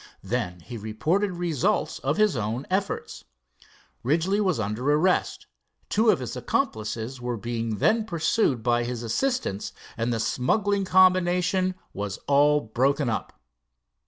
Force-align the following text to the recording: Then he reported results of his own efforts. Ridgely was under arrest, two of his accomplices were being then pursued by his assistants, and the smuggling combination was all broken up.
Then 0.23 0.61
he 0.61 0.77
reported 0.79 1.33
results 1.33 1.99
of 1.99 2.17
his 2.17 2.35
own 2.35 2.65
efforts. 2.71 3.23
Ridgely 4.01 4.41
was 4.41 4.59
under 4.59 4.91
arrest, 4.91 5.45
two 5.89 6.09
of 6.09 6.17
his 6.21 6.35
accomplices 6.35 7.21
were 7.21 7.37
being 7.37 7.75
then 7.77 8.05
pursued 8.05 8.63
by 8.63 8.83
his 8.83 9.03
assistants, 9.03 9.73
and 9.95 10.11
the 10.11 10.19
smuggling 10.19 10.85
combination 10.85 11.75
was 11.93 12.17
all 12.25 12.61
broken 12.61 13.11
up. 13.11 13.39